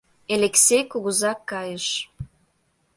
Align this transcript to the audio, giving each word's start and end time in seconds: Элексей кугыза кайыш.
Элексей 0.33 0.83
кугыза 0.91 1.31
кайыш. 1.49 1.87